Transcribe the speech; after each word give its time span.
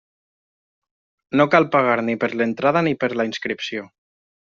No 1.39 1.47
cal 1.57 1.69
pagar 1.77 1.99
ni 2.09 2.17
per 2.25 2.33
l'entrada 2.43 2.87
ni 2.91 2.99
per 3.05 3.15
la 3.19 3.31
inscripció. 3.33 3.91